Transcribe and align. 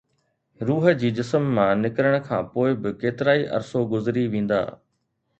روح 0.67 0.85
جي 1.01 1.09
جسم 1.17 1.43
مان 1.57 1.83
نڪرڻ 1.87 2.15
کان 2.29 2.47
پوءِ 2.55 2.69
به 2.85 2.89
ڪيترائي 3.03 3.43
عرصو 3.59 3.81
گذري 3.93 4.25
ويندا 4.33 4.59